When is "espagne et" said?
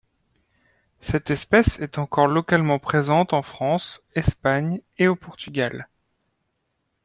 4.15-5.07